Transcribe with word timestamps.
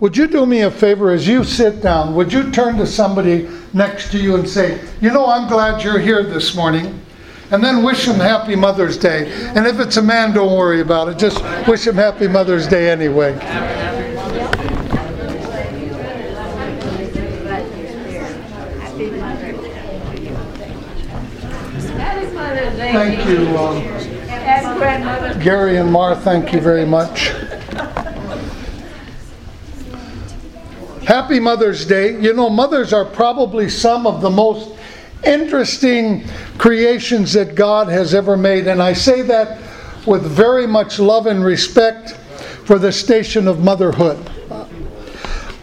would 0.00 0.16
you 0.16 0.26
do 0.26 0.46
me 0.46 0.62
a 0.62 0.70
favor 0.70 1.10
as 1.10 1.28
you 1.28 1.44
sit 1.44 1.82
down? 1.82 2.14
Would 2.14 2.32
you 2.32 2.50
turn 2.50 2.78
to 2.78 2.86
somebody 2.86 3.48
next 3.74 4.10
to 4.12 4.18
you 4.18 4.34
and 4.34 4.48
say, 4.48 4.80
You 5.00 5.10
know, 5.10 5.26
I'm 5.26 5.46
glad 5.46 5.84
you're 5.84 5.98
here 5.98 6.22
this 6.22 6.54
morning? 6.54 6.98
And 7.50 7.62
then 7.62 7.82
wish 7.82 8.06
them 8.06 8.16
Happy 8.16 8.56
Mother's 8.56 8.96
Day. 8.96 9.30
And 9.54 9.66
if 9.66 9.78
it's 9.78 9.96
a 9.96 10.02
man, 10.02 10.32
don't 10.32 10.56
worry 10.56 10.80
about 10.80 11.08
it. 11.08 11.18
Just 11.18 11.42
wish 11.66 11.86
him 11.86 11.96
Happy 11.96 12.28
Mother's 12.28 12.66
Day 12.66 12.88
anyway. 12.88 13.38
Thank 22.92 23.28
you, 23.28 23.56
um, 23.56 23.82
Gary 25.40 25.76
and 25.76 25.92
Mar. 25.92 26.16
Thank 26.16 26.52
you 26.52 26.60
very 26.60 26.86
much. 26.86 27.32
Happy 31.10 31.40
Mother's 31.40 31.84
Day. 31.84 32.20
You 32.20 32.34
know, 32.34 32.48
mothers 32.48 32.92
are 32.92 33.04
probably 33.04 33.68
some 33.68 34.06
of 34.06 34.20
the 34.20 34.30
most 34.30 34.78
interesting 35.26 36.22
creations 36.56 37.32
that 37.32 37.56
God 37.56 37.88
has 37.88 38.14
ever 38.14 38.36
made. 38.36 38.68
And 38.68 38.80
I 38.80 38.92
say 38.92 39.22
that 39.22 39.60
with 40.06 40.22
very 40.22 40.68
much 40.68 41.00
love 41.00 41.26
and 41.26 41.44
respect 41.44 42.12
for 42.64 42.78
the 42.78 42.92
station 42.92 43.48
of 43.48 43.58
motherhood. 43.58 44.24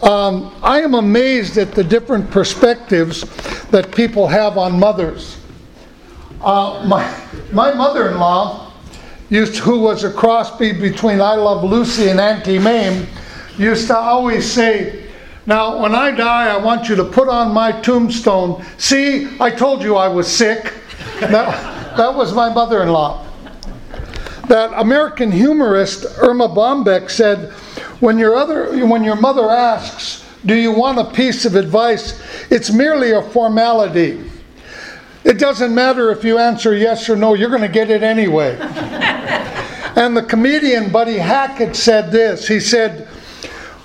Um, 0.02 0.54
I 0.62 0.82
am 0.82 0.92
amazed 0.92 1.56
at 1.56 1.72
the 1.72 1.82
different 1.82 2.30
perspectives 2.30 3.22
that 3.70 3.90
people 3.96 4.26
have 4.26 4.58
on 4.58 4.78
mothers. 4.78 5.38
Uh, 6.42 6.84
my 6.86 7.24
my 7.52 7.72
mother 7.72 8.10
in 8.10 8.18
law, 8.18 8.70
who 9.30 9.80
was 9.80 10.04
a 10.04 10.10
crossbreed 10.10 10.78
between 10.78 11.22
I 11.22 11.36
Love 11.36 11.64
Lucy 11.64 12.10
and 12.10 12.20
Auntie 12.20 12.58
Mame, 12.58 13.06
used 13.56 13.86
to 13.86 13.96
always 13.96 14.44
say, 14.44 15.07
Now, 15.48 15.80
when 15.80 15.94
I 15.94 16.10
die, 16.10 16.54
I 16.54 16.58
want 16.58 16.90
you 16.90 16.96
to 16.96 17.04
put 17.06 17.26
on 17.26 17.54
my 17.54 17.72
tombstone, 17.80 18.62
See, 18.76 19.26
I 19.40 19.50
told 19.50 19.82
you 19.82 19.96
I 19.96 20.06
was 20.06 20.28
sick. 20.30 20.74
that, 21.20 21.96
that 21.96 22.14
was 22.14 22.34
my 22.34 22.52
mother 22.52 22.82
in 22.82 22.90
law. 22.90 23.24
That 24.48 24.78
American 24.78 25.32
humorist 25.32 26.04
Erma 26.18 26.50
Bombeck 26.50 27.08
said, 27.08 27.50
when 28.00 28.18
your, 28.18 28.36
other, 28.36 28.86
when 28.86 29.02
your 29.02 29.16
mother 29.16 29.48
asks, 29.48 30.22
Do 30.44 30.54
you 30.54 30.70
want 30.70 30.98
a 30.98 31.04
piece 31.04 31.46
of 31.46 31.54
advice? 31.54 32.20
It's 32.50 32.70
merely 32.70 33.12
a 33.12 33.22
formality. 33.22 34.30
It 35.24 35.38
doesn't 35.38 35.74
matter 35.74 36.10
if 36.10 36.24
you 36.24 36.36
answer 36.36 36.74
yes 36.74 37.08
or 37.08 37.16
no, 37.16 37.32
you're 37.32 37.48
going 37.48 37.62
to 37.62 37.68
get 37.68 37.88
it 37.88 38.02
anyway. 38.02 38.58
and 39.96 40.14
the 40.14 40.24
comedian 40.24 40.92
Buddy 40.92 41.16
Hackett 41.16 41.74
said 41.74 42.12
this 42.12 42.46
He 42.46 42.60
said, 42.60 43.07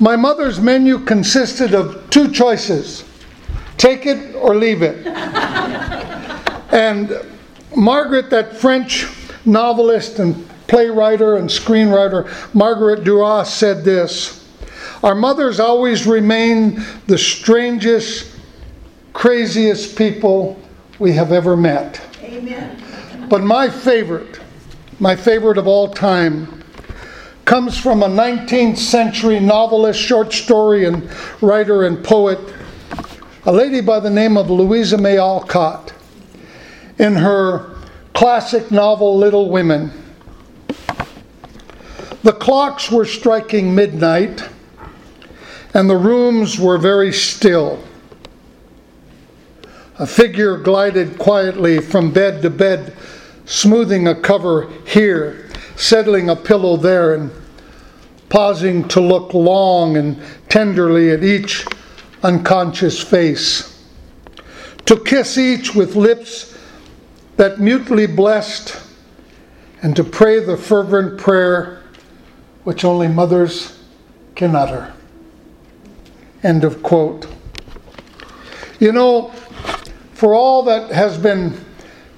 My 0.04 0.18
mother's 0.18 0.59
menu 0.59 1.00
consisted 1.00 1.73
of 1.73 2.09
two 2.09 2.30
choices 2.30 3.06
take 3.78 4.06
it 4.06 4.36
or 4.36 4.54
leave 4.54 4.82
it. 4.82 5.08
and 6.73 7.14
Margaret, 7.73 8.30
that 8.30 8.58
French 8.58 9.08
novelist 9.45 10.20
and 10.20 10.45
playwright 10.68 11.22
and 11.22 11.50
screenwriter, 11.50 12.54
Margaret 12.54 13.06
Duras, 13.06 13.54
said 13.54 13.86
this 13.86 14.45
Our 15.04 15.16
mothers 15.16 15.62
always 15.62 16.06
remain 16.06 16.84
the 17.08 17.17
strangest, 17.17 18.30
craziest 19.14 19.98
people 19.98 20.60
we 21.00 21.14
have 21.14 21.32
ever 21.32 21.56
met. 21.56 22.02
Amen. 22.22 23.26
But 23.30 23.42
my 23.42 23.70
favorite, 23.70 24.42
my 25.00 25.16
favorite 25.16 25.58
of 25.58 25.66
all 25.66 25.88
time, 25.88 26.62
comes 27.45 27.77
from 27.77 28.03
a 28.03 28.08
19th 28.08 28.77
century 28.77 29.39
novelist, 29.39 29.99
short 29.99 30.31
story, 30.31 30.86
and 30.86 31.09
writer 31.41 31.83
and 31.83 32.03
poet, 32.03 32.39
a 33.45 33.52
lady 33.52 33.81
by 33.81 33.99
the 33.99 34.09
name 34.09 34.38
of 34.38 34.49
Louisa 34.49 34.97
May 34.97 35.17
Alcott. 35.17 35.94
In 36.99 37.16
her 37.16 37.75
classic 38.14 38.71
novel, 38.71 39.17
Little 39.17 39.49
Women, 39.49 39.92
the 42.23 42.32
clocks 42.32 42.89
were 42.89 43.05
striking 43.05 43.76
midnight, 43.76 44.48
and 45.73 45.89
the 45.89 45.98
rooms 45.98 46.58
were 46.58 46.77
very 46.77 47.11
still. 47.11 47.83
A 49.99 50.08
figure 50.08 50.58
glided 50.58 51.20
quietly 51.20 51.80
from 51.80 52.11
bed 52.11 52.42
to 52.43 52.49
bed, 52.49 52.95
smoothing 53.45 54.08
a 54.08 54.15
cover 54.15 54.70
here, 54.86 55.42
settling 55.76 56.30
a 56.30 56.36
pillow 56.36 56.78
there, 56.78 57.14
and 57.16 57.32
pausing 58.30 58.88
to 58.88 59.00
look 59.00 59.34
long 59.34 59.98
and 59.98 60.22
tenderly 60.50 61.11
at 61.11 61.23
each 61.23 61.66
unconscious 62.23 63.02
face. 63.02 63.86
To 64.86 65.00
kiss 65.00 65.38
each 65.38 65.76
with 65.76 65.95
lips 65.95 66.58
that 67.38 67.60
mutely 67.60 68.08
blessed, 68.08 68.82
and 69.82 69.95
to 69.95 70.04
pray 70.04 70.39
the 70.39 70.58
fervent 70.58 71.20
prayer 71.20 71.83
which 72.64 72.86
only 72.86 73.08
mothers 73.08 73.83
can 74.36 74.56
utter. 74.56 74.94
End 76.44 76.64
of 76.64 76.82
quote. 76.82 77.28
You 78.80 78.92
know, 78.92 79.30
for 80.14 80.33
all 80.33 80.64
that 80.64 80.92
has 80.92 81.17
been 81.17 81.64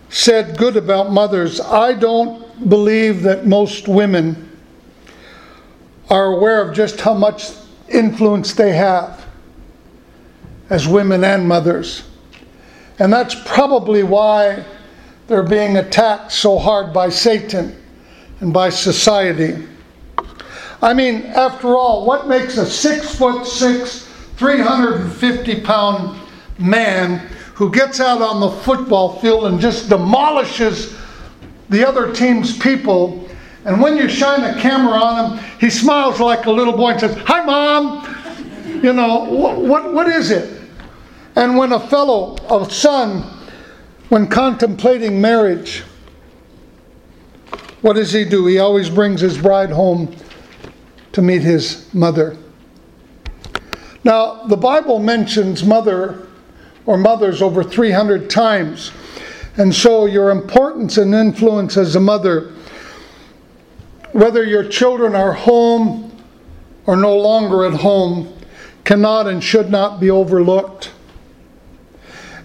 said 0.10 0.58
good 0.58 0.78
about 0.78 1.12
mothers, 1.12 1.60
I 1.60 1.94
don't 1.94 2.45
believe 2.68 3.24
that 3.24 3.46
most 3.46 3.88
women 3.88 4.52
are 6.10 6.34
aware 6.34 6.62
of 6.62 6.76
just 6.76 7.02
how 7.02 7.14
much 7.14 7.52
influence 7.90 8.54
they 8.54 8.74
have 8.74 9.26
as 10.70 10.88
women 10.88 11.24
and 11.24 11.48
mothers. 11.48 12.04
And 13.00 13.12
that's 13.12 13.36
probably 13.46 14.04
why 14.04 14.64
they're 15.28 15.44
being 15.44 15.78
attacked 15.78 16.32
so 16.32 16.58
hard 16.58 16.94
by 16.94 17.10
Satan 17.10 17.82
and 18.40 18.54
by 18.54 18.70
society. 18.70 19.68
I 20.82 20.94
mean, 20.94 21.24
after 21.24 21.76
all, 21.76 22.06
what 22.06 22.28
makes 22.28 22.58
a 22.58 22.66
six 22.66 23.16
foot 23.16 23.46
six, 23.46 24.08
350 24.38 25.62
pound 25.62 26.20
man 26.60 27.20
who 27.56 27.72
gets 27.72 28.00
out 28.00 28.22
on 28.22 28.40
the 28.40 28.50
football 28.50 29.20
field 29.20 29.46
and 29.46 29.60
just 29.60 29.90
demolishes 29.90 30.96
the 31.70 31.88
other 31.88 32.14
team's 32.14 32.58
people. 32.58 33.28
And 33.66 33.81
when 33.81 33.98
you 33.98 34.08
shine 34.08 34.44
a 34.44 34.59
camera 34.62 34.94
on 34.94 35.38
him, 35.38 35.46
he 35.59 35.70
smiles 35.70 36.20
like 36.20 36.46
a 36.46 36.52
little 36.52 36.76
boy 36.76 36.92
and 36.92 37.00
says, 37.00 37.18
Hi, 37.26 37.44
mom. 37.44 38.84
You 38.84 38.94
know, 38.94 39.26
what, 39.26 39.58
what, 39.58 39.94
what 39.94 40.08
is 40.08 40.31
it? 40.31 40.62
And 41.36 41.58
when 41.58 41.72
a 41.74 41.80
fellow, 41.80 42.36
a 42.50 42.70
son, 42.70 43.24
when 44.09 44.28
contemplating 44.28 45.20
marriage, 45.20 45.84
what 47.82 47.94
does 47.94 48.12
he 48.12 48.26
do? 48.26 48.46
He 48.47 48.59
always 48.59 48.90
brings 48.90 49.22
his 49.22 49.38
bride 49.38 49.72
home 49.72 50.16
to 51.12 51.22
meet 51.22 51.42
his 51.42 51.94
mother. 51.94 52.38
Now, 54.03 54.44
the 54.46 54.58
Bible 54.58 55.00
mentions 55.00 55.64
mother 55.64 56.28
or 56.86 56.97
mothers 56.97 57.42
over 57.42 57.64
300 57.64 58.30
times. 58.30 58.92
And 59.58 59.74
so 59.74 60.06
your 60.06 60.32
importance 60.32 60.98
and 60.98 61.16
influence 61.16 61.78
as 61.78 61.96
a 61.96 62.00
mother, 62.00 62.54
whether 64.12 64.44
your 64.44 64.68
children 64.68 65.16
are 65.16 65.34
home 65.34 66.12
or 66.86 66.96
no 66.96 67.18
longer 67.18 67.66
at 67.66 67.74
home, 67.74 68.34
cannot 68.84 69.28
and 69.28 69.44
should 69.44 69.70
not 69.70 70.00
be 70.00 70.10
overlooked. 70.10 70.92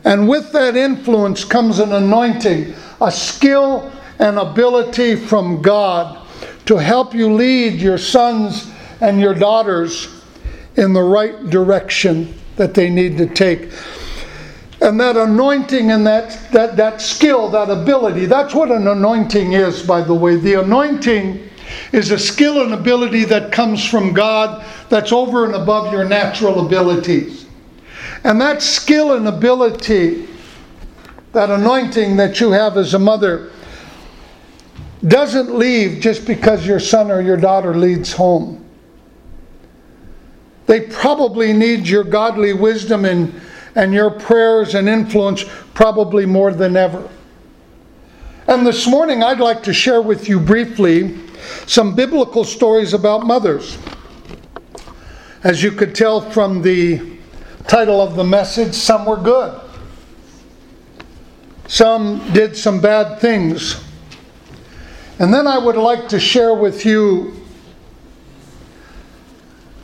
And 0.05 0.29
with 0.29 0.53
that 0.53 0.77
influence 0.77 1.45
comes 1.45 1.79
an 1.79 1.93
anointing, 1.93 2.75
a 3.01 3.13
skill 3.13 3.93
and 4.19 4.39
ability 4.39 5.17
from 5.17 5.61
God 5.61 6.27
to 6.67 6.77
help 6.77 7.15
you 7.15 7.33
lead 7.33 7.81
your 7.81 7.99
sons 7.99 8.71
and 9.01 9.21
your 9.21 9.35
daughters 9.35 10.09
in 10.77 10.93
the 10.93 11.03
right 11.03 11.51
direction 11.51 12.35
that 12.57 12.75
they 12.75 12.89
need 12.89 13.19
to 13.19 13.27
take. 13.27 13.71
And 14.83 14.99
that 14.99 15.17
anointing 15.17 15.91
and 15.91 16.07
that, 16.07 16.39
that, 16.53 16.77
that 16.77 17.03
skill, 17.03 17.49
that 17.51 17.69
ability, 17.69 18.27
that's 18.27 18.55
what 18.55 18.71
an 18.71 18.87
anointing 18.87 19.53
is, 19.53 19.83
by 19.83 20.01
the 20.01 20.15
way. 20.15 20.37
The 20.37 20.55
anointing 20.55 21.51
is 21.93 22.11
a 22.11 22.19
skill 22.19 22.63
and 22.63 22.73
ability 22.73 23.25
that 23.27 23.53
comes 23.53 23.85
from 23.87 24.15
God 24.15 24.65
that's 24.89 25.13
over 25.13 25.45
and 25.45 25.55
above 25.55 25.93
your 25.93 26.05
natural 26.05 26.65
abilities. 26.65 27.47
And 28.25 28.41
that 28.41 28.63
skill 28.63 29.17
and 29.17 29.29
ability, 29.29 30.27
that 31.33 31.51
anointing 31.51 32.17
that 32.17 32.41
you 32.41 32.51
have 32.53 32.79
as 32.79 32.95
a 32.95 32.99
mother, 32.99 33.53
doesn't 35.07 35.55
leave 35.55 36.01
just 36.01 36.27
because 36.27 36.67
your 36.67 36.81
son 36.81 37.11
or 37.11 37.21
your 37.21 37.37
daughter 37.37 37.75
leads 37.75 38.13
home. 38.13 38.65
They 40.67 40.83
probably 40.83 41.53
need 41.53 41.87
your 41.87 42.05
godly 42.05 42.53
wisdom 42.53 43.05
and 43.05 43.41
and 43.75 43.93
your 43.93 44.11
prayers 44.11 44.75
and 44.75 44.89
influence 44.89 45.45
probably 45.75 46.27
more 46.27 46.53
than 46.53 46.77
ever. 46.77 47.09
And 48.47 48.67
this 48.67 48.87
morning, 48.87 49.23
I'd 49.23 49.39
like 49.39 49.63
to 49.65 49.73
share 49.73 50.03
with 50.03 50.29
you 50.29 50.41
briefly 50.41 51.19
some 51.67 51.95
biblical 51.95 52.45
stories 52.45 52.95
about 52.95 53.27
mothers. 53.27 53.79
As 55.45 55.63
you 55.63 55.71
could 55.71 55.95
tell 55.95 56.21
from 56.21 56.61
the 56.61 57.19
title 57.69 58.01
of 58.01 58.17
the 58.17 58.25
message, 58.25 58.75
some 58.75 59.07
were 59.07 59.17
good. 59.17 59.61
Some 61.69 62.33
did 62.33 62.57
some 62.57 62.81
bad 62.81 63.21
things. 63.21 63.83
And 65.21 65.33
then 65.33 65.47
I 65.47 65.57
would 65.57 65.77
like 65.77 66.09
to 66.09 66.19
share 66.19 66.55
with 66.55 66.85
you 66.85 67.37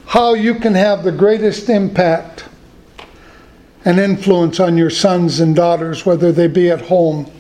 how 0.07 0.35
you 0.35 0.55
can 0.57 0.75
have 0.75 1.05
the 1.05 1.13
greatest 1.13 1.69
impact 1.69 2.46
and 3.87 4.01
influence 4.01 4.59
on 4.59 4.77
your 4.77 4.91
sons 4.91 5.39
and 5.39 5.55
daughters, 5.55 6.05
whether 6.05 6.33
they 6.33 6.49
be 6.49 6.71
at 6.71 6.83
home 6.83 7.31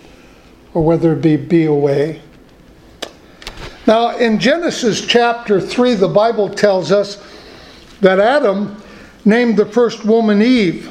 or 0.72 0.82
whether 0.82 1.12
it 1.12 1.20
be 1.20 1.36
be 1.36 1.64
away. 1.64 2.22
Now, 3.84 4.16
in 4.16 4.38
Genesis 4.38 5.04
chapter 5.04 5.60
3, 5.60 5.94
the 5.94 6.08
Bible 6.08 6.48
tells 6.48 6.92
us 6.92 7.22
that 8.00 8.20
Adam 8.20 8.80
named 9.24 9.56
the 9.56 9.66
first 9.66 10.04
woman 10.04 10.40
Eve, 10.40 10.88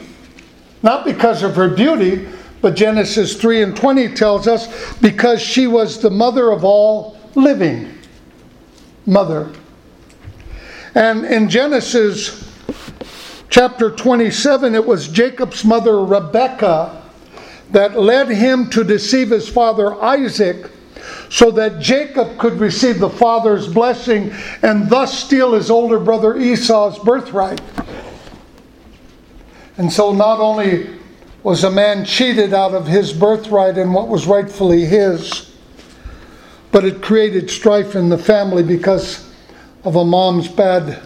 not 0.83 1.05
because 1.05 1.41
of 1.41 1.55
her 1.55 1.69
beauty, 1.69 2.27
but 2.61 2.75
Genesis 2.75 3.39
3 3.39 3.63
and 3.63 3.77
20 3.77 4.09
tells 4.09 4.47
us 4.47 4.93
because 4.95 5.41
she 5.41 5.67
was 5.67 6.01
the 6.01 6.09
mother 6.09 6.51
of 6.51 6.65
all 6.65 7.17
living. 7.35 7.97
Mother. 9.05 9.49
And 10.95 11.25
in 11.25 11.47
Genesis 11.47 12.44
chapter 13.55 13.89
27, 13.89 14.75
it 14.75 14.85
was 14.85 15.07
Jacob's 15.07 15.63
mother 15.63 16.03
Rebekah 16.03 17.01
that 17.71 17.97
led 17.97 18.27
him 18.27 18.69
to 18.71 18.83
deceive 18.83 19.29
his 19.29 19.47
father 19.47 19.95
Isaac 20.03 20.69
so 21.29 21.51
that 21.51 21.79
Jacob 21.79 22.37
could 22.37 22.59
receive 22.59 22.99
the 22.99 23.09
father's 23.09 23.65
blessing 23.65 24.33
and 24.61 24.89
thus 24.89 25.17
steal 25.17 25.53
his 25.53 25.71
older 25.71 26.01
brother 26.01 26.37
Esau's 26.37 26.99
birthright. 26.99 27.61
And 29.77 29.89
so 29.89 30.11
not 30.11 30.41
only 30.41 30.89
was 31.41 31.63
a 31.63 31.71
man 31.71 32.03
cheated 32.03 32.53
out 32.53 32.73
of 32.73 32.85
his 32.85 33.13
birthright 33.13 33.77
and 33.77 33.93
what 33.93 34.09
was 34.09 34.27
rightfully 34.27 34.83
his, 34.83 35.55
but 36.73 36.83
it 36.83 37.01
created 37.01 37.49
strife 37.49 37.95
in 37.95 38.09
the 38.09 38.17
family 38.17 38.63
because 38.63 39.33
of 39.85 39.95
a 39.95 40.03
mom's 40.03 40.49
bad 40.49 41.01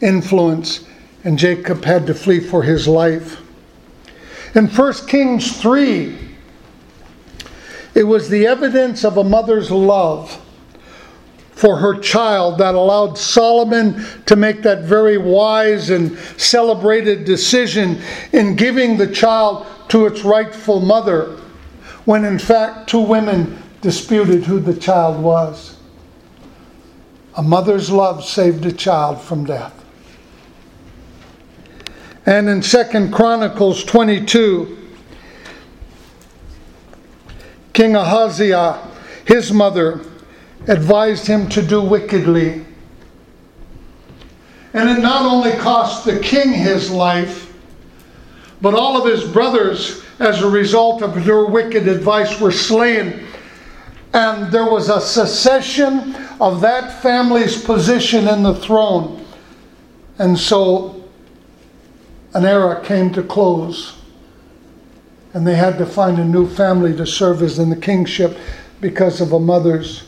influence 0.00 0.86
and 1.24 1.38
Jacob 1.38 1.84
had 1.84 2.06
to 2.06 2.14
flee 2.14 2.40
for 2.40 2.62
his 2.62 2.88
life. 2.88 3.40
In 4.54 4.66
1 4.66 4.92
Kings 5.06 5.60
3, 5.60 6.16
it 7.94 8.04
was 8.04 8.28
the 8.28 8.46
evidence 8.46 9.04
of 9.04 9.16
a 9.16 9.24
mother's 9.24 9.70
love 9.70 10.40
for 11.52 11.76
her 11.76 11.98
child 11.98 12.56
that 12.58 12.74
allowed 12.74 13.18
Solomon 13.18 14.02
to 14.24 14.34
make 14.34 14.62
that 14.62 14.84
very 14.84 15.18
wise 15.18 15.90
and 15.90 16.16
celebrated 16.38 17.26
decision 17.26 18.00
in 18.32 18.56
giving 18.56 18.96
the 18.96 19.06
child 19.06 19.66
to 19.88 20.06
its 20.06 20.24
rightful 20.24 20.80
mother, 20.80 21.36
when 22.06 22.24
in 22.24 22.38
fact 22.38 22.88
two 22.88 23.00
women 23.00 23.62
disputed 23.82 24.44
who 24.44 24.58
the 24.58 24.74
child 24.74 25.22
was. 25.22 25.76
A 27.36 27.42
mother's 27.42 27.90
love 27.90 28.24
saved 28.24 28.64
a 28.64 28.72
child 28.72 29.20
from 29.20 29.44
death. 29.44 29.79
And 32.26 32.48
in 32.48 32.62
Second 32.62 33.12
Chronicles 33.12 33.82
22, 33.84 34.76
King 37.72 37.96
Ahaziah, 37.96 38.78
his 39.24 39.52
mother, 39.52 40.04
advised 40.66 41.26
him 41.26 41.48
to 41.48 41.62
do 41.62 41.80
wickedly. 41.80 42.66
And 44.74 44.88
it 44.90 45.00
not 45.00 45.22
only 45.22 45.52
cost 45.52 46.04
the 46.04 46.20
king 46.20 46.52
his 46.52 46.90
life, 46.90 47.52
but 48.60 48.74
all 48.74 49.00
of 49.00 49.10
his 49.10 49.24
brothers, 49.24 50.02
as 50.18 50.42
a 50.42 50.48
result 50.48 51.02
of 51.02 51.24
their 51.24 51.46
wicked 51.46 51.88
advice, 51.88 52.38
were 52.38 52.52
slain. 52.52 53.26
And 54.12 54.52
there 54.52 54.70
was 54.70 54.90
a 54.90 55.00
secession 55.00 56.14
of 56.38 56.60
that 56.60 57.02
family's 57.02 57.64
position 57.64 58.28
in 58.28 58.42
the 58.42 58.54
throne. 58.54 59.24
And 60.18 60.38
so 60.38 60.99
an 62.34 62.44
era 62.44 62.82
came 62.84 63.12
to 63.12 63.22
close. 63.22 63.96
And 65.32 65.46
they 65.46 65.54
had 65.54 65.78
to 65.78 65.86
find 65.86 66.18
a 66.18 66.24
new 66.24 66.48
family 66.48 66.96
to 66.96 67.06
serve 67.06 67.42
as 67.42 67.58
in 67.58 67.70
the 67.70 67.76
kingship 67.76 68.36
because 68.80 69.20
of 69.20 69.32
a 69.32 69.40
mother's 69.40 70.04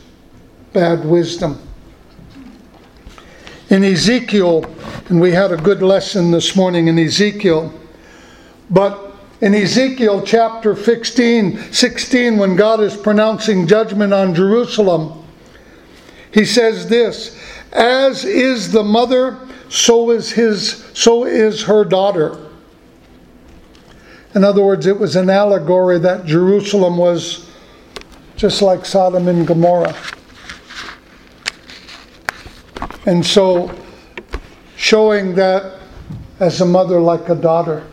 bad 0.72 1.04
wisdom. 1.04 1.60
In 3.70 3.84
Ezekiel, 3.84 4.64
and 5.08 5.20
we 5.20 5.32
had 5.32 5.52
a 5.52 5.56
good 5.56 5.82
lesson 5.82 6.30
this 6.30 6.56
morning 6.56 6.88
in 6.88 6.98
Ezekiel, 6.98 7.72
but 8.68 9.14
in 9.40 9.54
Ezekiel 9.54 10.22
chapter 10.22 10.76
16, 10.76 11.72
16 11.72 12.38
when 12.38 12.56
God 12.56 12.80
is 12.80 12.96
pronouncing 12.96 13.66
judgment 13.66 14.12
on 14.12 14.34
Jerusalem, 14.34 15.24
he 16.32 16.44
says 16.44 16.88
this 16.88 17.38
As 17.72 18.24
is 18.24 18.72
the 18.72 18.82
mother 18.82 19.38
so 19.72 20.10
is 20.10 20.30
his 20.30 20.84
so 20.92 21.24
is 21.24 21.62
her 21.62 21.82
daughter. 21.82 22.38
In 24.34 24.44
other 24.44 24.62
words, 24.62 24.86
it 24.86 24.98
was 24.98 25.16
an 25.16 25.30
allegory 25.30 25.98
that 25.98 26.26
Jerusalem 26.26 26.98
was 26.98 27.50
just 28.36 28.60
like 28.60 28.84
Sodom 28.84 29.28
and 29.28 29.46
Gomorrah. 29.46 29.96
And 33.06 33.24
so 33.24 33.74
showing 34.76 35.34
that 35.36 35.78
as 36.38 36.60
a 36.60 36.66
mother 36.66 37.00
like 37.00 37.30
a 37.30 37.34
daughter. 37.34 37.86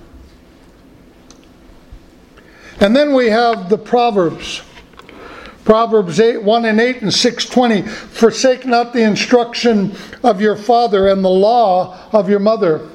And 2.81 2.93
then 2.93 3.13
we 3.13 3.27
have 3.27 3.69
the 3.69 3.77
Proverbs. 3.77 4.63
Proverbs 5.65 6.19
8, 6.19 6.41
1 6.41 6.65
and 6.65 6.79
8 6.79 7.01
and 7.01 7.13
620. 7.13 7.87
Forsake 7.87 8.65
not 8.65 8.93
the 8.93 9.03
instruction 9.03 9.95
of 10.23 10.41
your 10.41 10.55
father 10.55 11.07
and 11.07 11.23
the 11.23 11.29
law 11.29 11.97
of 12.11 12.29
your 12.29 12.39
mother. 12.39 12.89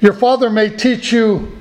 Your 0.00 0.12
father 0.12 0.50
may 0.50 0.70
teach 0.70 1.12
you 1.12 1.56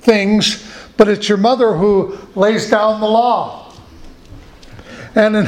things, 0.00 0.70
but 0.96 1.08
it's 1.08 1.28
your 1.28 1.38
mother 1.38 1.76
who 1.76 2.18
lays 2.34 2.70
down 2.70 3.00
the 3.00 3.08
law. 3.08 3.72
And 5.14 5.36
in 5.36 5.46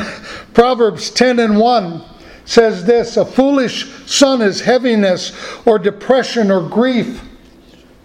Proverbs 0.55 1.11
10 1.11 1.39
and 1.39 1.59
1 1.59 2.03
says 2.45 2.85
this 2.85 3.17
A 3.17 3.25
foolish 3.25 3.93
son 4.07 4.41
is 4.41 4.61
heaviness 4.61 5.33
or 5.67 5.79
depression 5.79 6.51
or 6.51 6.69
grief 6.69 7.23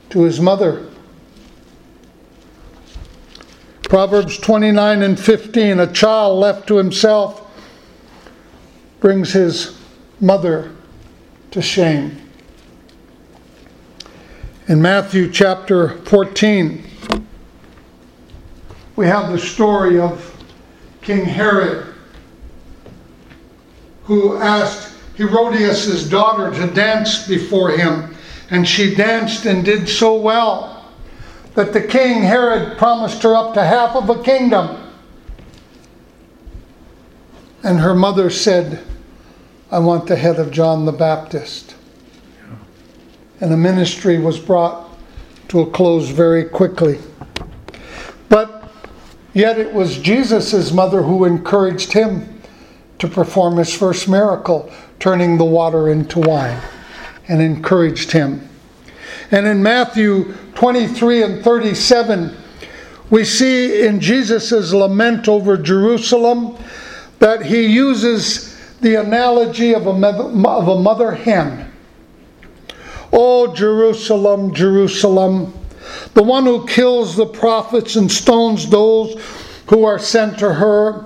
to 0.09 0.23
his 0.23 0.39
mother. 0.39 0.90
Proverbs 3.91 4.37
29 4.37 5.01
and 5.01 5.19
15 5.19 5.81
A 5.81 5.91
child 5.91 6.39
left 6.39 6.65
to 6.69 6.77
himself 6.77 7.45
brings 9.01 9.33
his 9.33 9.77
mother 10.21 10.71
to 11.51 11.61
shame. 11.61 12.15
In 14.69 14.81
Matthew 14.81 15.29
chapter 15.29 15.97
14, 16.05 16.89
we 18.95 19.07
have 19.07 19.29
the 19.29 19.37
story 19.37 19.99
of 19.99 20.41
King 21.01 21.25
Herod 21.25 21.93
who 24.05 24.37
asked 24.37 24.95
Herodias' 25.17 26.09
daughter 26.09 26.49
to 26.61 26.73
dance 26.73 27.27
before 27.27 27.71
him, 27.71 28.15
and 28.51 28.65
she 28.65 28.95
danced 28.95 29.45
and 29.45 29.65
did 29.65 29.89
so 29.89 30.15
well 30.15 30.70
that 31.55 31.73
the 31.73 31.81
king 31.81 32.23
Herod 32.23 32.77
promised 32.77 33.21
her 33.23 33.35
up 33.35 33.53
to 33.55 33.63
half 33.63 33.95
of 33.95 34.09
a 34.09 34.23
kingdom. 34.23 34.77
And 37.63 37.79
her 37.79 37.93
mother 37.93 38.29
said, 38.29 38.83
I 39.69 39.79
want 39.79 40.07
the 40.07 40.15
head 40.15 40.39
of 40.39 40.51
John 40.51 40.85
the 40.85 40.91
Baptist. 40.91 41.75
And 43.39 43.51
the 43.51 43.57
ministry 43.57 44.17
was 44.19 44.39
brought 44.39 44.89
to 45.49 45.61
a 45.61 45.69
close 45.69 46.09
very 46.09 46.45
quickly. 46.45 46.99
But 48.29 48.71
yet 49.33 49.59
it 49.59 49.73
was 49.73 49.97
Jesus' 49.97 50.71
mother 50.71 51.01
who 51.01 51.25
encouraged 51.25 51.91
him 51.93 52.41
to 52.99 53.07
perform 53.07 53.57
his 53.57 53.73
first 53.73 54.07
miracle, 54.07 54.71
turning 54.99 55.37
the 55.37 55.45
water 55.45 55.89
into 55.89 56.19
wine, 56.19 56.61
and 57.27 57.41
encouraged 57.41 58.11
him. 58.11 58.47
And 59.31 59.47
in 59.47 59.63
Matthew 59.63 60.33
23 60.55 61.23
and 61.23 61.43
37, 61.43 62.35
we 63.09 63.23
see 63.23 63.85
in 63.85 63.99
Jesus' 63.99 64.73
lament 64.73 65.27
over 65.27 65.57
Jerusalem 65.57 66.57
that 67.19 67.45
he 67.45 67.65
uses 67.65 68.57
the 68.81 68.95
analogy 68.95 69.73
of 69.73 69.87
a 69.87 69.93
mother, 69.93 70.23
of 70.23 70.67
a 70.67 70.79
mother 70.79 71.11
hen. 71.11 71.71
Oh, 73.13 73.53
Jerusalem, 73.53 74.53
Jerusalem, 74.53 75.53
the 76.13 76.23
one 76.23 76.45
who 76.45 76.65
kills 76.67 77.15
the 77.15 77.25
prophets 77.25 77.95
and 77.95 78.11
stones 78.11 78.69
those 78.69 79.21
who 79.67 79.85
are 79.85 79.99
sent 79.99 80.39
to 80.39 80.53
her. 80.53 81.05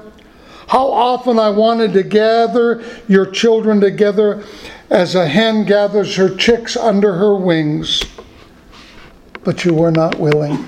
How 0.68 0.88
often 0.88 1.38
I 1.38 1.50
wanted 1.50 1.94
to 1.94 2.04
gather 2.04 2.84
your 3.08 3.26
children 3.28 3.80
together 3.80 4.44
as 4.90 5.16
a 5.16 5.28
hen 5.28 5.66
gathers 5.66 6.16
her 6.16 6.36
chicks 6.36 6.78
under 6.78 7.14
her 7.14 7.36
wings, 7.36 8.04
but 9.46 9.64
you 9.64 9.74
were 9.74 9.92
not 9.92 10.20
willing. 10.20 10.68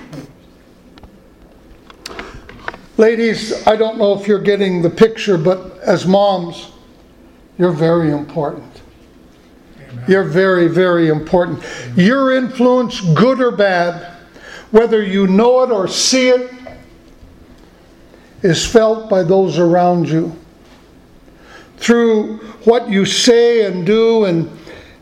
Ladies, 2.96 3.68
I 3.68 3.76
don't 3.76 3.98
know 3.98 4.18
if 4.18 4.28
you're 4.28 4.40
getting 4.40 4.82
the 4.82 4.90
picture, 4.90 5.38
but 5.38 5.80
as 5.80 6.06
moms, 6.08 6.72
you're 7.58 7.72
very 7.72 8.12
important. 8.12 8.82
Amen. 9.80 10.06
You're 10.08 10.24
very, 10.24 10.68
very 10.68 11.10
important. 11.10 11.64
Amen. 11.64 11.94
Your 12.06 12.38
influence, 12.38 13.02
good 13.02 13.42
or 13.42 13.52
bad, 13.52 14.14
whether 14.72 15.04
you 15.04 15.28
know 15.28 15.64
it 15.64 15.72
or 15.72 15.88
see 15.88 16.30
it, 16.30 16.52
is 18.44 18.66
felt 18.66 19.10
by 19.10 19.24
those 19.24 19.58
around 19.58 20.08
you. 20.08 20.36
Through 21.78 22.38
what 22.64 22.90
you 22.90 23.06
say 23.06 23.66
and 23.66 23.86
do 23.86 24.26
and, 24.26 24.50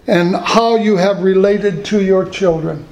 and 0.07 0.35
how 0.35 0.75
you 0.75 0.95
have 0.95 1.23
related 1.23 1.83
to 1.85 2.01
your 2.01 2.25
children. 2.25 2.85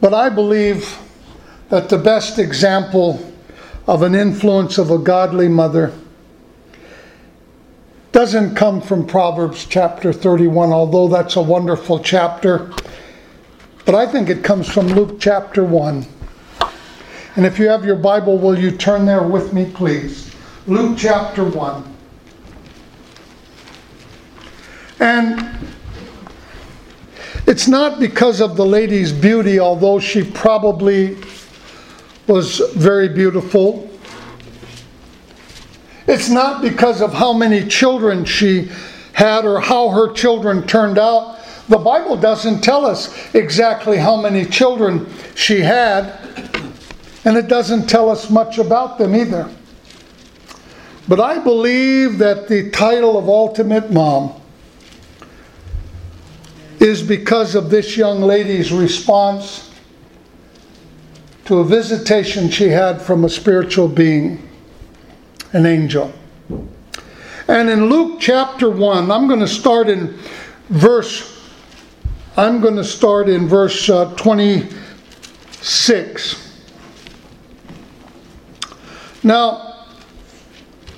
But 0.00 0.14
I 0.14 0.30
believe 0.30 0.98
that 1.68 1.88
the 1.88 1.98
best 1.98 2.38
example 2.38 3.32
of 3.86 4.02
an 4.02 4.14
influence 4.14 4.78
of 4.78 4.90
a 4.90 4.98
godly 4.98 5.48
mother 5.48 5.92
doesn't 8.12 8.54
come 8.54 8.80
from 8.80 9.06
Proverbs 9.06 9.66
chapter 9.66 10.12
31, 10.12 10.72
although 10.72 11.08
that's 11.08 11.36
a 11.36 11.42
wonderful 11.42 12.00
chapter. 12.00 12.72
But 13.84 13.94
I 13.94 14.06
think 14.06 14.28
it 14.28 14.42
comes 14.42 14.68
from 14.68 14.88
Luke 14.88 15.20
chapter 15.20 15.62
1. 15.62 16.06
And 17.36 17.46
if 17.46 17.58
you 17.58 17.68
have 17.68 17.84
your 17.84 17.96
Bible, 17.96 18.38
will 18.38 18.58
you 18.58 18.70
turn 18.70 19.06
there 19.06 19.22
with 19.22 19.52
me, 19.52 19.70
please? 19.70 20.34
Luke 20.66 20.98
chapter 20.98 21.44
1. 21.44 21.96
And 24.98 25.58
it's 27.50 27.66
not 27.66 27.98
because 27.98 28.40
of 28.40 28.54
the 28.56 28.64
lady's 28.64 29.10
beauty, 29.12 29.58
although 29.58 29.98
she 29.98 30.22
probably 30.22 31.16
was 32.28 32.60
very 32.76 33.08
beautiful. 33.08 33.90
It's 36.06 36.28
not 36.28 36.62
because 36.62 37.02
of 37.02 37.12
how 37.12 37.32
many 37.32 37.66
children 37.66 38.24
she 38.24 38.70
had 39.14 39.44
or 39.44 39.58
how 39.58 39.88
her 39.88 40.12
children 40.12 40.64
turned 40.64 40.96
out. 40.96 41.40
The 41.68 41.78
Bible 41.78 42.16
doesn't 42.16 42.60
tell 42.60 42.86
us 42.86 43.34
exactly 43.34 43.96
how 43.96 44.14
many 44.14 44.44
children 44.44 45.12
she 45.34 45.58
had, 45.58 46.20
and 47.24 47.36
it 47.36 47.48
doesn't 47.48 47.88
tell 47.88 48.08
us 48.10 48.30
much 48.30 48.58
about 48.58 48.96
them 48.96 49.12
either. 49.12 49.52
But 51.08 51.18
I 51.18 51.38
believe 51.38 52.18
that 52.18 52.46
the 52.46 52.70
title 52.70 53.18
of 53.18 53.28
Ultimate 53.28 53.90
Mom 53.90 54.39
is 56.80 57.02
because 57.02 57.54
of 57.54 57.70
this 57.70 57.96
young 57.96 58.22
lady's 58.22 58.72
response 58.72 59.70
to 61.44 61.58
a 61.58 61.64
visitation 61.64 62.50
she 62.50 62.68
had 62.68 63.00
from 63.00 63.24
a 63.24 63.28
spiritual 63.28 63.86
being, 63.86 64.48
an 65.52 65.66
angel. 65.66 66.12
And 67.46 67.68
in 67.68 67.86
Luke 67.86 68.18
chapter 68.20 68.70
1, 68.70 69.10
I'm 69.10 69.28
going 69.28 69.40
to 69.40 69.48
start 69.48 69.88
in 69.88 70.18
verse 70.68 71.40
I'm 72.36 72.60
going 72.60 72.76
to 72.76 72.84
start 72.84 73.28
in 73.28 73.48
verse 73.48 73.90
uh, 73.90 74.14
26. 74.14 76.46
Now, 79.22 79.84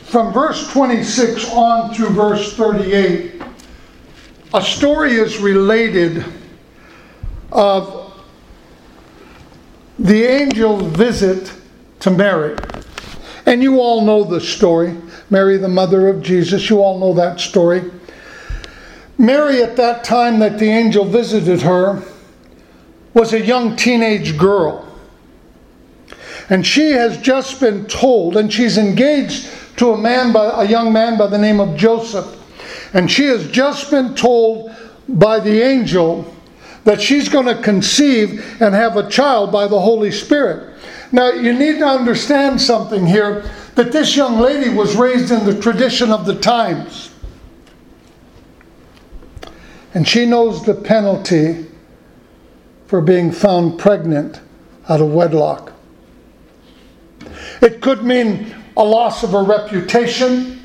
from 0.04 0.32
verse 0.32 0.72
26 0.72 1.50
on 1.52 1.92
to 1.94 2.06
verse 2.10 2.54
38, 2.54 3.31
a 4.54 4.62
story 4.62 5.12
is 5.12 5.38
related 5.38 6.24
of 7.50 8.22
the 9.98 10.24
angel 10.24 10.78
visit 10.78 11.52
to 12.00 12.10
Mary. 12.10 12.56
And 13.46 13.62
you 13.62 13.80
all 13.80 14.02
know 14.02 14.24
the 14.24 14.40
story. 14.40 14.96
Mary, 15.30 15.56
the 15.56 15.68
mother 15.68 16.08
of 16.08 16.22
Jesus, 16.22 16.68
you 16.68 16.82
all 16.82 16.98
know 16.98 17.14
that 17.14 17.40
story. 17.40 17.90
Mary, 19.18 19.62
at 19.62 19.76
that 19.76 20.04
time 20.04 20.38
that 20.40 20.58
the 20.58 20.68
angel 20.68 21.04
visited 21.04 21.62
her, 21.62 22.02
was 23.14 23.32
a 23.32 23.40
young 23.40 23.76
teenage 23.76 24.36
girl. 24.36 24.88
And 26.48 26.66
she 26.66 26.90
has 26.90 27.18
just 27.18 27.60
been 27.60 27.86
told, 27.86 28.36
and 28.36 28.52
she's 28.52 28.78
engaged 28.78 29.48
to 29.76 29.92
a 29.92 29.98
man 29.98 30.32
by 30.32 30.62
a 30.62 30.68
young 30.68 30.92
man 30.92 31.16
by 31.16 31.26
the 31.26 31.38
name 31.38 31.60
of 31.60 31.76
Joseph. 31.76 32.41
And 32.94 33.10
she 33.10 33.24
has 33.26 33.50
just 33.50 33.90
been 33.90 34.14
told 34.14 34.74
by 35.08 35.40
the 35.40 35.62
angel 35.62 36.32
that 36.84 37.00
she's 37.00 37.28
going 37.28 37.46
to 37.46 37.60
conceive 37.62 38.60
and 38.60 38.74
have 38.74 38.96
a 38.96 39.08
child 39.08 39.52
by 39.52 39.66
the 39.66 39.80
Holy 39.80 40.10
Spirit. 40.10 40.78
Now, 41.12 41.30
you 41.30 41.52
need 41.52 41.78
to 41.78 41.86
understand 41.86 42.60
something 42.60 43.06
here 43.06 43.48
that 43.74 43.92
this 43.92 44.16
young 44.16 44.38
lady 44.38 44.70
was 44.70 44.96
raised 44.96 45.30
in 45.30 45.44
the 45.44 45.60
tradition 45.60 46.10
of 46.10 46.26
the 46.26 46.38
times. 46.38 47.10
And 49.94 50.08
she 50.08 50.24
knows 50.26 50.64
the 50.64 50.74
penalty 50.74 51.66
for 52.86 53.00
being 53.00 53.30
found 53.30 53.78
pregnant 53.78 54.40
out 54.88 55.00
of 55.00 55.12
wedlock. 55.12 55.72
It 57.60 57.80
could 57.80 58.02
mean 58.02 58.54
a 58.76 58.84
loss 58.84 59.22
of 59.22 59.30
her 59.30 59.44
reputation. 59.44 60.61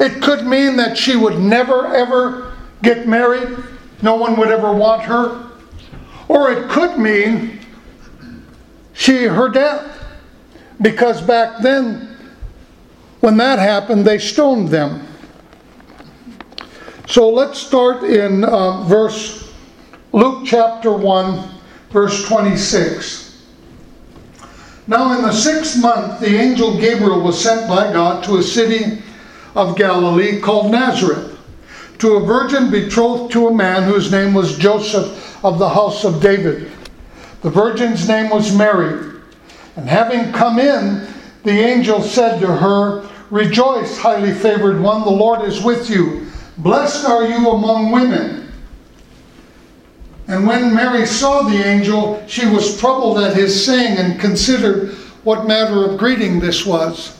It 0.00 0.22
could 0.22 0.46
mean 0.46 0.76
that 0.76 0.96
she 0.96 1.14
would 1.14 1.38
never 1.38 1.86
ever 1.94 2.56
get 2.82 3.06
married, 3.06 3.58
no 4.00 4.16
one 4.16 4.36
would 4.38 4.48
ever 4.48 4.72
want 4.72 5.02
her. 5.02 5.46
Or 6.26 6.50
it 6.50 6.70
could 6.70 6.98
mean 6.98 7.60
she 8.94 9.24
her 9.24 9.50
death. 9.50 9.98
Because 10.80 11.20
back 11.20 11.60
then, 11.60 12.16
when 13.20 13.36
that 13.36 13.58
happened, 13.58 14.06
they 14.06 14.16
stoned 14.16 14.68
them. 14.68 15.06
So 17.06 17.28
let's 17.28 17.58
start 17.58 18.02
in 18.04 18.44
uh, 18.44 18.84
verse 18.84 19.52
Luke 20.12 20.44
chapter 20.46 20.92
1, 20.92 21.48
verse 21.90 22.26
26. 22.26 23.44
Now, 24.86 25.16
in 25.16 25.22
the 25.22 25.32
sixth 25.32 25.80
month, 25.80 26.20
the 26.20 26.34
angel 26.34 26.80
Gabriel 26.80 27.20
was 27.20 27.40
sent 27.40 27.68
by 27.68 27.92
God 27.92 28.24
to 28.24 28.38
a 28.38 28.42
city 28.42 29.02
of 29.54 29.76
Galilee 29.76 30.40
called 30.40 30.70
Nazareth, 30.70 31.38
to 31.98 32.16
a 32.16 32.24
virgin 32.24 32.70
betrothed 32.70 33.32
to 33.32 33.48
a 33.48 33.54
man 33.54 33.82
whose 33.82 34.10
name 34.10 34.34
was 34.34 34.56
Joseph 34.56 35.44
of 35.44 35.58
the 35.58 35.68
house 35.68 36.04
of 36.04 36.22
David. 36.22 36.70
The 37.42 37.50
virgin's 37.50 38.06
name 38.08 38.30
was 38.30 38.54
Mary. 38.54 39.10
And 39.76 39.88
having 39.88 40.32
come 40.32 40.58
in, 40.58 41.06
the 41.42 41.50
angel 41.50 42.02
said 42.02 42.40
to 42.40 42.46
her, 42.46 43.08
Rejoice, 43.30 43.96
highly 43.96 44.32
favored 44.32 44.80
one, 44.80 45.02
the 45.02 45.10
Lord 45.10 45.42
is 45.42 45.62
with 45.62 45.88
you. 45.88 46.26
Blessed 46.58 47.06
are 47.06 47.26
you 47.26 47.50
among 47.50 47.92
women. 47.92 48.52
And 50.26 50.46
when 50.46 50.74
Mary 50.74 51.06
saw 51.06 51.42
the 51.42 51.56
angel, 51.56 52.22
she 52.26 52.46
was 52.46 52.78
troubled 52.78 53.18
at 53.18 53.36
his 53.36 53.64
saying 53.64 53.98
and 53.98 54.20
considered 54.20 54.94
what 55.24 55.46
manner 55.46 55.88
of 55.88 55.98
greeting 55.98 56.40
this 56.40 56.66
was. 56.66 57.19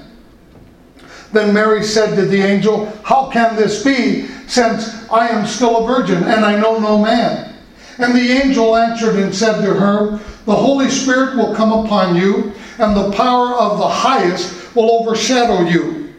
Then 1.31 1.53
Mary 1.53 1.83
said 1.83 2.15
to 2.15 2.25
the 2.25 2.41
angel, 2.41 2.85
How 3.03 3.29
can 3.29 3.55
this 3.55 3.83
be, 3.83 4.27
since 4.47 5.09
I 5.09 5.29
am 5.29 5.45
still 5.45 5.83
a 5.83 5.87
virgin 5.87 6.23
and 6.23 6.43
I 6.43 6.59
know 6.59 6.79
no 6.79 6.97
man? 6.97 7.55
And 7.97 8.13
the 8.13 8.31
angel 8.31 8.75
answered 8.75 9.15
and 9.15 9.33
said 9.33 9.61
to 9.61 9.73
her, 9.73 10.19
The 10.45 10.55
Holy 10.55 10.89
Spirit 10.89 11.37
will 11.37 11.55
come 11.55 11.71
upon 11.71 12.15
you, 12.15 12.53
and 12.79 12.95
the 12.95 13.11
power 13.11 13.53
of 13.53 13.77
the 13.77 13.87
highest 13.87 14.75
will 14.75 14.91
overshadow 14.91 15.61
you. 15.61 16.13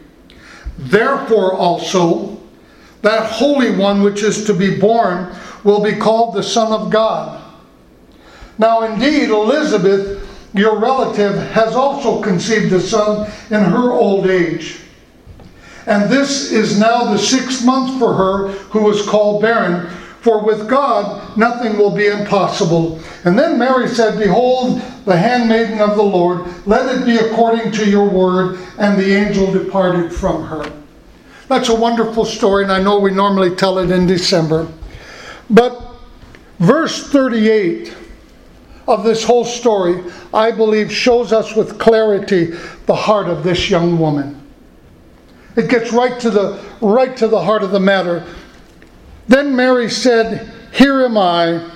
Therefore 0.77 1.53
also, 1.53 2.39
that 3.01 3.29
Holy 3.29 3.75
One 3.75 4.01
which 4.01 4.23
is 4.23 4.45
to 4.45 4.53
be 4.53 4.79
born 4.79 5.35
will 5.63 5.83
be 5.83 5.93
called 5.95 6.35
the 6.35 6.43
Son 6.43 6.71
of 6.71 6.89
God. 6.89 7.41
Now, 8.57 8.83
indeed, 8.83 9.29
Elizabeth, 9.29 10.27
your 10.53 10.79
relative, 10.79 11.35
has 11.51 11.75
also 11.75 12.21
conceived 12.21 12.71
a 12.71 12.79
son 12.79 13.31
in 13.49 13.63
her 13.63 13.91
old 13.91 14.27
age. 14.27 14.82
And 15.85 16.09
this 16.09 16.51
is 16.51 16.79
now 16.79 17.05
the 17.05 17.17
sixth 17.17 17.65
month 17.65 17.99
for 17.99 18.13
her 18.13 18.49
who 18.69 18.83
was 18.83 19.05
called 19.07 19.41
barren. 19.41 19.89
For 20.21 20.41
with 20.41 20.69
God 20.69 21.37
nothing 21.37 21.77
will 21.77 21.93
be 21.93 22.07
impossible. 22.07 22.99
And 23.25 23.37
then 23.37 23.59
Mary 23.59 23.89
said, 23.89 24.17
Behold, 24.17 24.81
the 25.05 25.17
handmaiden 25.17 25.81
of 25.81 25.97
the 25.97 26.03
Lord, 26.03 26.45
let 26.65 26.95
it 26.95 27.05
be 27.05 27.17
according 27.17 27.71
to 27.73 27.89
your 27.89 28.09
word. 28.09 28.59
And 28.77 28.97
the 28.97 29.13
angel 29.13 29.51
departed 29.51 30.13
from 30.13 30.45
her. 30.45 30.71
That's 31.49 31.69
a 31.69 31.75
wonderful 31.75 32.25
story, 32.25 32.63
and 32.63 32.71
I 32.71 32.81
know 32.81 32.99
we 32.99 33.11
normally 33.11 33.53
tell 33.55 33.79
it 33.79 33.91
in 33.91 34.07
December. 34.07 34.67
But 35.49 35.79
verse 36.59 37.09
38 37.09 37.93
of 38.87 39.03
this 39.03 39.23
whole 39.23 39.45
story, 39.45 40.03
I 40.33 40.51
believe, 40.51 40.91
shows 40.91 41.33
us 41.33 41.55
with 41.55 41.79
clarity 41.79 42.53
the 42.85 42.95
heart 42.95 43.27
of 43.27 43.43
this 43.43 43.69
young 43.69 43.99
woman. 43.99 44.42
It 45.55 45.69
gets 45.69 45.93
right 45.93 46.19
to 46.19 46.29
the 46.29 46.63
right 46.81 47.15
to 47.17 47.27
the 47.27 47.41
heart 47.41 47.63
of 47.63 47.71
the 47.71 47.79
matter. 47.79 48.25
Then 49.27 49.55
Mary 49.55 49.89
said, 49.89 50.51
Here 50.73 51.05
am 51.05 51.17
I, 51.17 51.71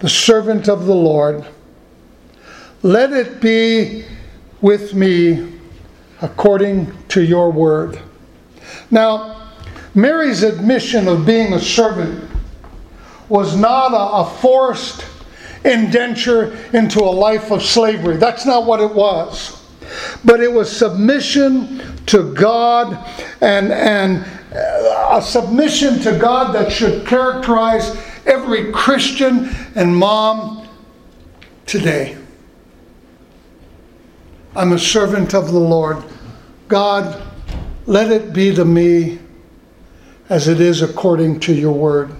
the 0.00 0.08
servant 0.08 0.68
of 0.68 0.86
the 0.86 0.94
Lord. 0.94 1.44
Let 2.82 3.12
it 3.12 3.40
be 3.40 4.04
with 4.60 4.94
me 4.94 5.54
according 6.20 6.92
to 7.08 7.22
your 7.22 7.50
word. 7.50 7.98
Now, 8.90 9.50
Mary's 9.94 10.42
admission 10.42 11.08
of 11.08 11.24
being 11.24 11.54
a 11.54 11.60
servant 11.60 12.30
was 13.28 13.56
not 13.56 13.92
a, 13.92 14.26
a 14.26 14.30
forced 14.40 15.06
indenture 15.64 16.56
into 16.72 17.00
a 17.00 17.08
life 17.08 17.50
of 17.50 17.62
slavery. 17.62 18.16
That's 18.16 18.44
not 18.44 18.66
what 18.66 18.80
it 18.80 18.94
was. 18.94 19.63
But 20.24 20.40
it 20.40 20.52
was 20.52 20.74
submission 20.74 21.82
to 22.06 22.32
God 22.34 22.98
and, 23.40 23.72
and 23.72 24.24
uh, 24.54 25.18
a 25.18 25.22
submission 25.22 26.00
to 26.00 26.18
God 26.18 26.54
that 26.54 26.70
should 26.70 27.06
characterize 27.06 27.96
every 28.26 28.72
Christian 28.72 29.50
and 29.74 29.94
mom 29.94 30.68
today. 31.66 32.16
I'm 34.56 34.72
a 34.72 34.78
servant 34.78 35.34
of 35.34 35.50
the 35.50 35.58
Lord. 35.58 36.02
God, 36.68 37.22
let 37.86 38.10
it 38.10 38.32
be 38.32 38.54
to 38.54 38.64
me 38.64 39.18
as 40.28 40.48
it 40.48 40.60
is 40.60 40.82
according 40.82 41.40
to 41.40 41.52
your 41.52 41.72
word. 41.72 42.14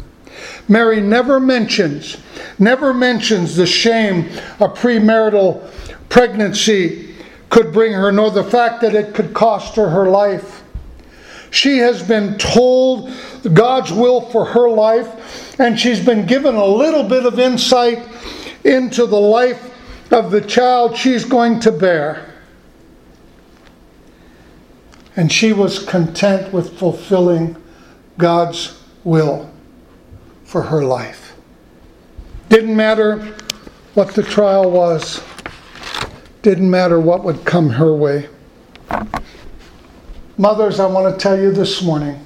Mary 0.69 1.00
never 1.00 1.38
mentions, 1.38 2.16
never 2.59 2.93
mentions 2.93 3.57
the 3.57 3.66
shame 3.66 4.26
of 4.61 4.76
premarital 4.76 5.71
pregnancy 6.09 7.13
could 7.54 7.73
bring 7.73 7.92
her, 7.92 8.11
nor 8.11 8.32
the 8.32 8.42
fact 8.42 8.80
that 8.80 8.96
it 8.96 9.14
could 9.14 9.32
cost 9.32 9.76
her 9.76 9.88
her 9.88 10.06
life. 10.06 10.64
She 11.52 11.78
has 11.78 12.02
been 12.02 12.37
told 12.37 13.12
God's 13.52 13.92
will 13.92 14.23
for 14.23 14.44
her 14.44 14.68
life, 14.68 15.61
and 15.61 15.78
she's 15.78 16.04
been 16.04 16.26
given 16.26 16.56
a 16.56 16.64
little 16.64 17.04
bit 17.04 17.25
of 17.25 17.38
insight 17.38 18.08
into 18.64 19.06
the 19.06 19.20
life 19.20 19.73
of 20.11 20.32
the 20.32 20.40
child 20.40 20.96
she's 20.96 21.25
going 21.25 21.61
to 21.61 21.70
bear. 21.70 22.34
And 25.14 25.30
she 25.30 25.52
was 25.52 25.78
content 25.78 26.52
with 26.52 26.76
fulfilling 26.76 27.54
God's 28.18 28.82
will 29.04 29.49
for 30.42 30.62
her 30.62 30.82
life. 30.82 31.37
Didn't 32.49 32.75
matter 32.75 33.32
what 33.94 34.12
the 34.16 34.25
trial 34.25 34.73
was, 34.73 35.23
didn't 36.44 36.68
matter 36.68 37.00
what 37.00 37.24
would 37.24 37.42
come 37.46 37.70
her 37.70 37.94
way. 37.94 38.28
Mothers, 40.36 40.78
I 40.78 40.84
want 40.84 41.12
to 41.12 41.18
tell 41.18 41.40
you 41.40 41.50
this 41.50 41.82
morning 41.82 42.20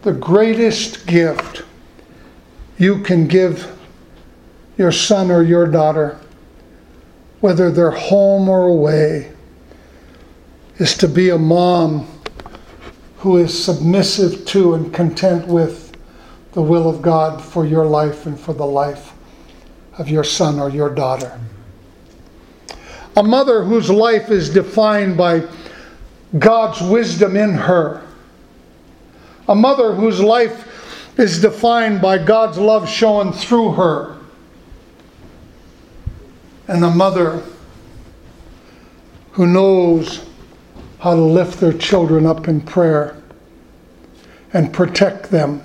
the 0.00 0.14
greatest 0.14 1.06
gift 1.06 1.62
you 2.78 3.02
can 3.02 3.28
give 3.28 3.76
your 4.78 4.90
son 4.90 5.30
or 5.30 5.42
your 5.42 5.66
daughter, 5.66 6.18
whether 7.40 7.70
they're 7.70 7.90
home 7.90 8.48
or 8.48 8.68
away, 8.68 9.30
is 10.78 10.96
to 10.96 11.06
be 11.06 11.28
a 11.28 11.38
mom 11.38 12.08
who 13.18 13.36
is 13.36 13.62
submissive 13.62 14.46
to 14.46 14.72
and 14.72 14.94
content 14.94 15.46
with 15.46 15.94
the 16.52 16.62
will 16.62 16.88
of 16.88 17.02
God 17.02 17.42
for 17.42 17.66
your 17.66 17.84
life 17.84 18.24
and 18.24 18.40
for 18.40 18.54
the 18.54 18.64
life 18.64 19.12
of 19.98 20.08
your 20.08 20.24
son 20.24 20.58
or 20.58 20.70
your 20.70 20.88
daughter. 20.88 21.38
A 23.16 23.22
mother 23.22 23.64
whose 23.64 23.90
life 23.90 24.30
is 24.30 24.50
defined 24.50 25.16
by 25.16 25.42
God's 26.38 26.80
wisdom 26.80 27.36
in 27.36 27.54
her. 27.54 28.06
A 29.48 29.54
mother 29.54 29.94
whose 29.94 30.20
life 30.20 31.18
is 31.18 31.40
defined 31.40 32.00
by 32.00 32.18
God's 32.18 32.56
love 32.56 32.88
shown 32.88 33.32
through 33.32 33.72
her. 33.72 34.16
And 36.68 36.84
a 36.84 36.90
mother 36.90 37.42
who 39.32 39.46
knows 39.46 40.24
how 41.00 41.14
to 41.14 41.20
lift 41.20 41.58
their 41.60 41.72
children 41.72 42.26
up 42.26 42.46
in 42.46 42.60
prayer 42.60 43.20
and 44.52 44.72
protect 44.72 45.30
them 45.30 45.62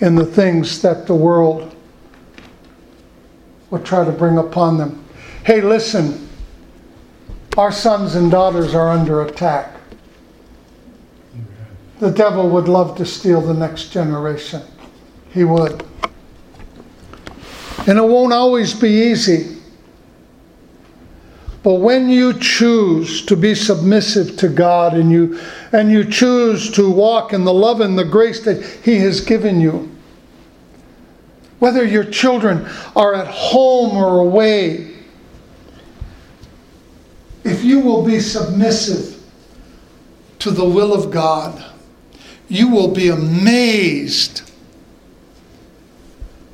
in 0.00 0.14
the 0.14 0.24
things 0.24 0.82
that 0.82 1.06
the 1.06 1.14
world 1.14 1.74
will 3.70 3.80
try 3.80 4.04
to 4.04 4.12
bring 4.12 4.38
upon 4.38 4.76
them. 4.78 5.05
Hey, 5.46 5.60
listen. 5.60 6.28
Our 7.56 7.70
sons 7.70 8.16
and 8.16 8.32
daughters 8.32 8.74
are 8.74 8.88
under 8.88 9.22
attack. 9.22 9.76
The 12.00 12.10
devil 12.10 12.50
would 12.50 12.66
love 12.66 12.96
to 12.96 13.06
steal 13.06 13.40
the 13.40 13.54
next 13.54 13.90
generation. 13.92 14.60
He 15.30 15.44
would. 15.44 15.84
And 17.86 17.96
it 17.96 18.02
won't 18.02 18.32
always 18.32 18.74
be 18.74 18.88
easy. 18.88 19.58
But 21.62 21.74
when 21.74 22.08
you 22.08 22.32
choose 22.40 23.24
to 23.26 23.36
be 23.36 23.54
submissive 23.54 24.36
to 24.38 24.48
God 24.48 24.94
and 24.94 25.12
you 25.12 25.38
and 25.70 25.92
you 25.92 26.02
choose 26.04 26.72
to 26.72 26.90
walk 26.90 27.32
in 27.32 27.44
the 27.44 27.54
love 27.54 27.80
and 27.80 27.96
the 27.96 28.04
grace 28.04 28.40
that 28.40 28.64
he 28.82 28.96
has 28.96 29.20
given 29.20 29.60
you, 29.60 29.96
whether 31.60 31.84
your 31.84 32.04
children 32.04 32.68
are 32.96 33.14
at 33.14 33.28
home 33.28 33.96
or 33.96 34.18
away, 34.18 34.95
you 37.66 37.80
will 37.80 38.04
be 38.04 38.20
submissive 38.20 39.20
to 40.38 40.50
the 40.50 40.64
will 40.64 40.94
of 40.94 41.10
God, 41.10 41.64
you 42.48 42.70
will 42.70 42.94
be 42.94 43.08
amazed. 43.08 44.42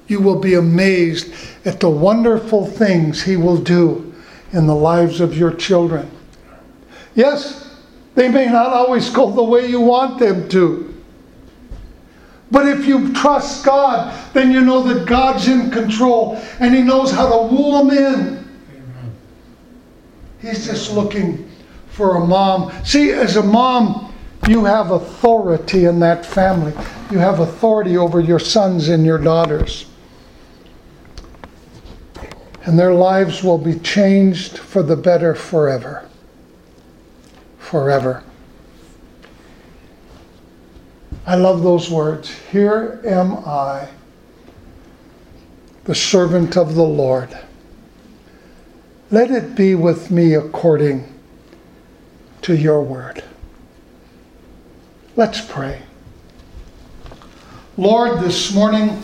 You 0.06 0.20
will 0.20 0.40
be 0.40 0.54
amazed 0.54 1.32
at 1.64 1.80
the 1.80 1.90
wonderful 1.90 2.66
things 2.66 3.22
He 3.22 3.36
will 3.36 3.56
do 3.56 4.14
in 4.52 4.66
the 4.66 4.74
lives 4.74 5.20
of 5.20 5.36
your 5.36 5.52
children. 5.52 6.10
Yes, 7.14 7.76
they 8.14 8.28
may 8.28 8.46
not 8.46 8.68
always 8.68 9.10
go 9.10 9.30
the 9.30 9.42
way 9.42 9.66
you 9.66 9.80
want 9.80 10.18
them 10.18 10.48
to. 10.50 10.88
But 12.50 12.68
if 12.68 12.86
you 12.86 13.12
trust 13.14 13.64
God, 13.64 14.14
then 14.34 14.52
you 14.52 14.60
know 14.60 14.82
that 14.82 15.06
God's 15.06 15.48
in 15.48 15.70
control 15.70 16.36
and 16.60 16.74
He 16.74 16.82
knows 16.82 17.10
how 17.10 17.28
to 17.28 17.54
woo 17.54 17.78
them 17.78 17.90
in. 17.90 18.41
He's 20.42 20.66
just 20.66 20.92
looking 20.92 21.48
for 21.86 22.16
a 22.16 22.26
mom. 22.26 22.72
See, 22.84 23.12
as 23.12 23.36
a 23.36 23.42
mom, 23.42 24.12
you 24.48 24.64
have 24.64 24.90
authority 24.90 25.84
in 25.84 26.00
that 26.00 26.26
family. 26.26 26.72
You 27.12 27.18
have 27.18 27.38
authority 27.38 27.96
over 27.96 28.20
your 28.20 28.40
sons 28.40 28.88
and 28.88 29.06
your 29.06 29.18
daughters. 29.18 29.86
And 32.64 32.76
their 32.76 32.92
lives 32.92 33.44
will 33.44 33.58
be 33.58 33.78
changed 33.78 34.58
for 34.58 34.82
the 34.82 34.96
better 34.96 35.34
forever. 35.36 36.08
Forever. 37.58 38.24
I 41.24 41.36
love 41.36 41.62
those 41.62 41.88
words. 41.88 42.36
Here 42.50 43.00
am 43.04 43.36
I, 43.46 43.88
the 45.84 45.94
servant 45.94 46.56
of 46.56 46.74
the 46.74 46.82
Lord 46.82 47.36
let 49.12 49.30
it 49.30 49.54
be 49.54 49.74
with 49.74 50.10
me 50.10 50.34
according 50.34 51.06
to 52.40 52.56
your 52.56 52.82
word. 52.82 53.22
Let's 55.14 55.40
pray. 55.40 55.82
Lord, 57.76 58.20
this 58.20 58.54
morning, 58.54 59.02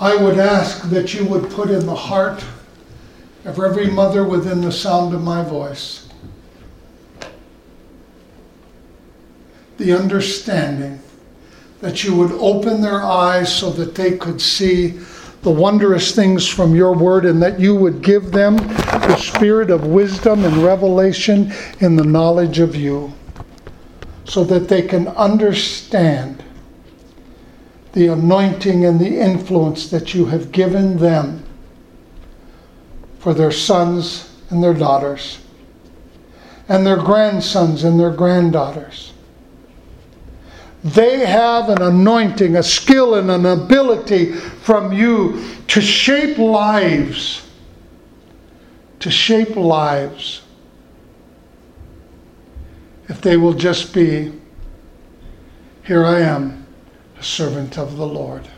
I 0.00 0.16
would 0.16 0.38
ask 0.38 0.90
that 0.90 1.14
you 1.14 1.24
would 1.26 1.50
put 1.50 1.70
in 1.70 1.86
the 1.86 1.94
heart 1.94 2.44
of 3.44 3.58
every 3.60 3.86
mother 3.86 4.24
within 4.24 4.60
the 4.60 4.72
sound 4.72 5.14
of 5.14 5.22
my 5.22 5.42
voice 5.44 6.08
the 9.78 9.92
understanding 9.92 11.00
that 11.80 12.04
you 12.04 12.14
would 12.14 12.30
open 12.32 12.80
their 12.80 13.02
eyes 13.02 13.52
so 13.52 13.70
that 13.70 13.94
they 13.94 14.16
could 14.16 14.40
see 14.40 14.98
the 15.42 15.50
wondrous 15.50 16.14
things 16.14 16.48
from 16.48 16.74
your 16.74 16.94
word 16.94 17.24
and 17.24 17.42
that 17.42 17.58
you 17.58 17.74
would 17.74 18.00
give 18.00 18.30
them 18.30 18.56
the 18.56 19.16
spirit 19.16 19.70
of 19.70 19.86
wisdom 19.86 20.44
and 20.44 20.56
revelation 20.58 21.52
in 21.80 21.96
the 21.96 22.04
knowledge 22.04 22.60
of 22.60 22.76
you 22.76 23.12
so 24.24 24.44
that 24.44 24.68
they 24.68 24.82
can 24.82 25.08
understand 25.08 26.42
the 27.92 28.06
anointing 28.06 28.84
and 28.84 28.98
the 29.00 29.18
influence 29.20 29.90
that 29.90 30.14
you 30.14 30.26
have 30.26 30.52
given 30.52 30.96
them 30.96 31.44
for 33.18 33.34
their 33.34 33.52
sons 33.52 34.34
and 34.50 34.62
their 34.62 34.74
daughters, 34.74 35.38
and 36.68 36.86
their 36.86 36.96
grandsons 36.96 37.84
and 37.84 37.98
their 37.98 38.10
granddaughters. 38.10 39.11
They 40.84 41.24
have 41.24 41.68
an 41.68 41.80
anointing, 41.80 42.56
a 42.56 42.62
skill, 42.62 43.14
and 43.14 43.30
an 43.30 43.46
ability 43.46 44.32
from 44.32 44.92
you 44.92 45.44
to 45.68 45.80
shape 45.80 46.38
lives. 46.38 47.48
To 49.00 49.10
shape 49.10 49.54
lives. 49.54 50.42
If 53.08 53.20
they 53.20 53.36
will 53.36 53.52
just 53.52 53.94
be, 53.94 54.32
here 55.84 56.04
I 56.04 56.20
am, 56.20 56.66
a 57.18 57.22
servant 57.22 57.78
of 57.78 57.96
the 57.96 58.06
Lord. 58.06 58.48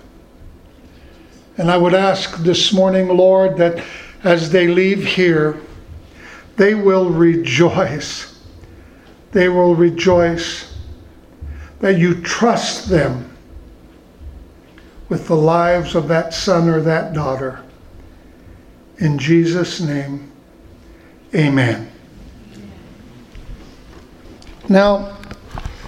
And 1.59 1.71
I 1.71 1.77
would 1.77 1.95
ask 1.95 2.39
this 2.39 2.73
morning, 2.73 3.09
Lord, 3.09 3.57
that 3.59 3.85
as 4.23 4.51
they 4.51 4.67
leave 4.67 5.05
here, 5.05 5.61
they 6.57 6.75
will 6.75 7.11
rejoice. 7.11 8.39
They 9.33 9.49
will 9.49 9.75
rejoice 9.75 10.74
that 11.85 11.99
you 11.99 12.19
trust 12.23 12.89
them 12.89 13.31
with 15.11 15.29
the 15.29 15.37
lives 15.37 15.95
of 15.95 16.09
that 16.09 16.33
son 16.33 16.67
or 16.67 16.81
that 16.81 17.13
daughter. 17.13 17.63
In 19.01 19.19
Jesus' 19.19 19.83
name, 19.83 20.33
amen. 21.35 21.93
Now, 24.67 25.14